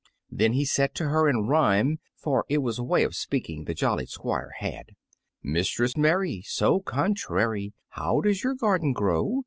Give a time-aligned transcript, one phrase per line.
[0.31, 3.75] Then he said to her in rhyme (for it was a way of speaking the
[3.75, 4.93] jolly Squire had),
[5.43, 9.37] "Mistress Mary, so contrary, How does your garden grow?